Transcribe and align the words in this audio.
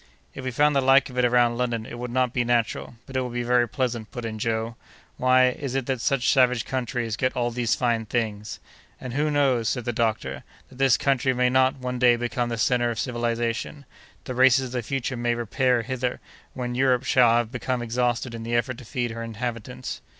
"If 0.33 0.43
we 0.43 0.49
found 0.49 0.75
the 0.75 0.81
like 0.81 1.11
of 1.11 1.17
it 1.19 1.25
around 1.25 1.59
London 1.59 1.85
it 1.85 1.99
would 1.99 2.09
not 2.09 2.33
be 2.33 2.43
natural, 2.43 2.95
but 3.05 3.15
it 3.15 3.21
would 3.21 3.33
be 3.33 3.43
very 3.43 3.67
pleasant," 3.67 4.09
put 4.09 4.25
in 4.25 4.39
Joe. 4.39 4.75
"Why 5.17 5.49
is 5.49 5.75
it 5.75 5.85
that 5.85 6.01
such 6.01 6.27
savage 6.31 6.65
countries 6.65 7.15
get 7.15 7.35
all 7.35 7.51
these 7.51 7.75
fine 7.75 8.07
things?" 8.07 8.59
"And 8.99 9.13
who 9.13 9.29
knows," 9.29 9.69
said 9.69 9.85
the 9.85 9.93
doctor, 9.93 10.43
"that 10.69 10.79
this 10.79 10.97
country 10.97 11.33
may 11.35 11.51
not, 11.51 11.75
one 11.77 11.99
day, 11.99 12.15
become 12.15 12.49
the 12.49 12.57
centre 12.57 12.89
of 12.89 12.97
civilization? 12.97 13.85
The 14.23 14.33
races 14.33 14.65
of 14.65 14.71
the 14.71 14.81
future 14.81 15.15
may 15.15 15.35
repair 15.35 15.83
hither, 15.83 16.19
when 16.55 16.73
Europe 16.73 17.03
shall 17.03 17.33
have 17.35 17.51
become 17.51 17.83
exhausted 17.83 18.33
in 18.33 18.41
the 18.41 18.55
effort 18.55 18.79
to 18.79 18.85
feed 18.85 19.11
her 19.11 19.21
inhabitants." 19.21 20.01